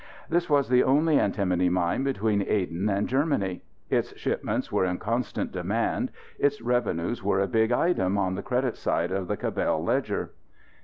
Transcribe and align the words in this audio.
This 0.29 0.49
was 0.49 0.67
the 0.67 0.83
only 0.83 1.19
antimony 1.19 1.69
mine 1.69 2.03
between 2.03 2.41
Aden 2.47 2.89
and 2.89 3.07
Germany. 3.07 3.61
Its 3.87 4.17
shipments 4.17 4.71
were 4.71 4.83
in 4.83 4.97
constant 4.97 5.51
demand. 5.51 6.09
Its 6.39 6.59
revenues 6.59 7.23
were 7.23 7.39
a 7.39 7.45
big 7.47 7.71
item 7.71 8.17
on 8.17 8.33
the 8.33 8.41
credit 8.41 8.77
side 8.77 9.11
of 9.11 9.27
the 9.27 9.37
Cabell 9.37 9.83
ledger. 9.83 10.31